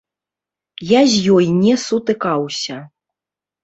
Я 0.93 1.01
з 1.13 1.35
ёй 1.35 1.45
не 1.61 1.79
сутыкаўся. 1.85 2.85